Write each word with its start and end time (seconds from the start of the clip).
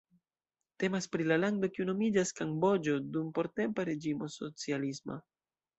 Temas 0.83 1.07
pri 1.15 1.27
la 1.31 1.37
lando 1.41 1.69
kiu 1.75 1.87
nomiĝas 1.91 2.33
Kamboĝo 2.41 2.99
dum 3.13 3.31
portempa 3.39 3.87
reĝimo 3.93 4.35
socialisma. 4.41 5.25